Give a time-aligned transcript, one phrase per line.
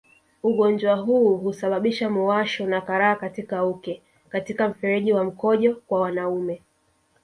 [0.43, 6.61] Ugonjwa huu husababisha muwasho na karaha katika uke katika mfereji wa mkojo kwa wanaume